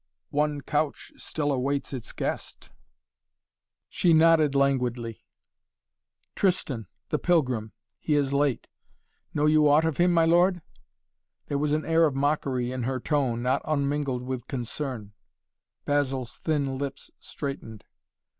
[0.31, 2.71] "One couch still awaits its guest."
[3.87, 5.23] She nodded languidly.
[6.35, 7.73] "Tristan the pilgrim.
[7.99, 8.67] He is late.
[9.35, 10.63] Know you aught of him, my lord?"
[11.49, 15.13] There was an air of mockery in her tone, not unmingled with concern.
[15.85, 17.83] Basil's thin lips straightened.